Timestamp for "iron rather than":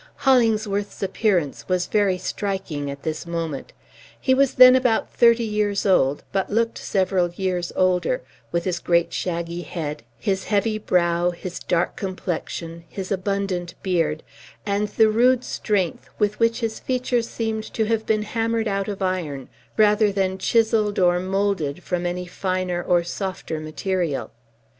19.03-20.39